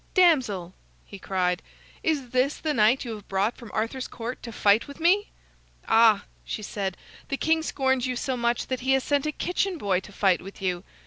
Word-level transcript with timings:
"Damsel," 0.15 0.73
he 1.05 1.19
cried, 1.19 1.61
"is 2.01 2.31
this 2.31 2.57
the 2.57 2.73
knight 2.73 3.05
you 3.05 3.13
have 3.13 3.27
brought 3.29 3.55
from 3.55 3.69
Arthur's 3.71 4.07
Court 4.07 4.41
to 4.41 4.51
fight 4.51 4.87
with 4.87 4.99
me?" 4.99 5.29
"Ah!" 5.87 6.23
she 6.43 6.63
said, 6.63 6.97
"the 7.29 7.37
king 7.37 7.61
scorns 7.61 8.07
you 8.07 8.15
so 8.15 8.35
much 8.35 8.65
that 8.65 8.79
he 8.79 8.93
has 8.93 9.03
sent 9.03 9.27
a 9.27 9.31
kitchen 9.31 9.77
boy 9.77 9.99
to 9.99 10.11
fight 10.11 10.41
with 10.41 10.59
you. 10.59 10.83